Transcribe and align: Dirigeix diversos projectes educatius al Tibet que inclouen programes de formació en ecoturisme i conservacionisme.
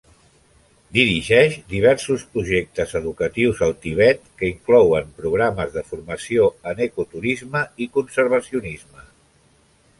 Dirigeix 0.97 1.57
diversos 1.73 2.23
projectes 2.37 2.95
educatius 3.01 3.61
al 3.67 3.75
Tibet 3.85 4.25
que 4.41 4.49
inclouen 4.53 5.13
programes 5.21 5.77
de 5.79 5.87
formació 5.93 6.51
en 6.75 6.85
ecoturisme 6.89 7.65
i 7.87 7.93
conservacionisme. 8.01 9.11